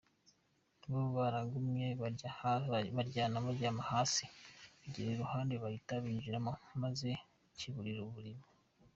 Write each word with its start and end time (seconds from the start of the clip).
Bo 0.89 1.01
barahagumye 1.15 1.87
baryama 3.47 3.83
hasi 3.91 4.23
kibageze 4.79 5.11
iruhande 5.15 5.53
gihita 5.61 5.93
kibinjiramo 5.97 6.51
maze 6.81 7.09
kiburira 7.57 8.01
muribo. 8.13 8.45